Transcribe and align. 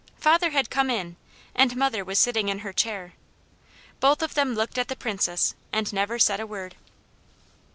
Father 0.17 0.49
had 0.49 0.71
come 0.71 0.89
in, 0.89 1.15
and 1.53 1.75
mother 1.75 2.03
was 2.03 2.17
sitting 2.17 2.49
in 2.49 2.57
her 2.65 2.73
chair. 2.73 3.13
Both 3.99 4.23
of 4.23 4.33
them 4.33 4.55
looked 4.55 4.79
at 4.79 4.87
the 4.87 4.95
Princess 4.95 5.53
and 5.71 5.93
never 5.93 6.17
said 6.17 6.39
a 6.39 6.47
word. 6.47 6.73